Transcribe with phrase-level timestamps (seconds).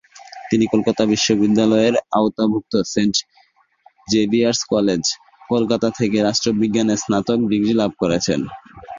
[0.49, 3.15] তিনি কলকাতা বিশ্ববিদ্যালয়ের আওতাভুক্ত সেন্ট
[4.07, 5.03] জেভিয়ার্স কলেজ,
[5.49, 8.39] কলকাতা থেকে রাষ্ট্রবিজ্ঞানে স্নাতক ডিগ্রি লাভ করেছেন।